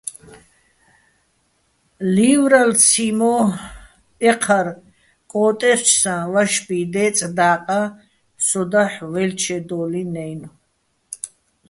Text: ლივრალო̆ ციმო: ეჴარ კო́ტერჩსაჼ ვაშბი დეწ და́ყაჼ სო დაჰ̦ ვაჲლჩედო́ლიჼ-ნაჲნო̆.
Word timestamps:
ლივრალო̆ 2.13 2.79
ციმო: 2.83 3.35
ეჴარ 4.29 4.67
კო́ტერჩსაჼ 5.31 6.15
ვაშბი 6.33 6.79
დეწ 6.93 7.17
და́ყაჼ 7.37 7.81
სო 8.47 8.61
დაჰ̦ 8.71 8.97
ვაჲლჩედო́ლიჼ-ნაჲნო̆. 9.11 10.51